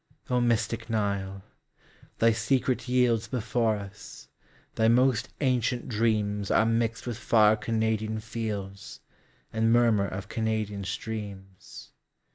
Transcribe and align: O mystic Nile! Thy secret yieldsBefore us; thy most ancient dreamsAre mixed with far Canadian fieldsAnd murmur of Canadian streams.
O 0.31 0.41
mystic 0.41 0.89
Nile! 0.89 1.43
Thy 2.17 2.31
secret 2.31 2.79
yieldsBefore 2.87 3.77
us; 3.79 4.29
thy 4.73 4.87
most 4.87 5.29
ancient 5.41 5.87
dreamsAre 5.89 6.67
mixed 6.67 7.05
with 7.05 7.19
far 7.19 7.55
Canadian 7.55 8.17
fieldsAnd 8.17 9.01
murmur 9.65 10.07
of 10.07 10.27
Canadian 10.27 10.83
streams. 10.85 11.91